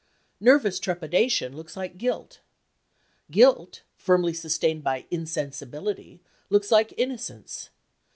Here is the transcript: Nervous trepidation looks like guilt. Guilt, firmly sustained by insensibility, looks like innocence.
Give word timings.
Nervous 0.39 0.79
trepidation 0.79 1.55
looks 1.55 1.77
like 1.77 1.99
guilt. 1.99 2.39
Guilt, 3.29 3.83
firmly 3.95 4.33
sustained 4.33 4.83
by 4.83 5.05
insensibility, 5.11 6.23
looks 6.49 6.71
like 6.71 6.91
innocence. 6.97 7.69